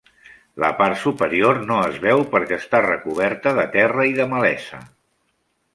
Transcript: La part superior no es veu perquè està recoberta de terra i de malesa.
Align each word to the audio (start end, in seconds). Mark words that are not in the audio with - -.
La 0.61 0.69
part 0.77 0.97
superior 1.01 1.59
no 1.71 1.77
es 1.89 1.99
veu 2.07 2.23
perquè 2.33 2.59
està 2.63 2.81
recoberta 2.87 3.55
de 3.61 3.69
terra 3.79 4.11
i 4.15 4.19
de 4.23 4.29
malesa. 4.35 4.83